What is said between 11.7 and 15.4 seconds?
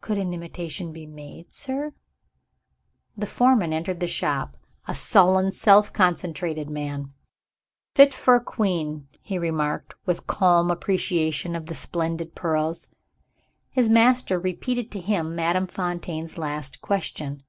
splendid pearls. His master repeated to him